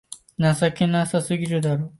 [0.59, 1.89] 情けなさすぎだろ